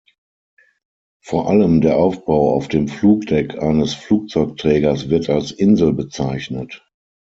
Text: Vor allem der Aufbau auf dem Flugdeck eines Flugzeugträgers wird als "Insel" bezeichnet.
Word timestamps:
Vor 1.23 1.47
allem 1.47 1.79
der 1.81 1.97
Aufbau 1.99 2.55
auf 2.55 2.67
dem 2.67 2.87
Flugdeck 2.87 3.61
eines 3.61 3.93
Flugzeugträgers 3.93 5.09
wird 5.11 5.29
als 5.29 5.51
"Insel" 5.51 5.93
bezeichnet. 5.93 6.83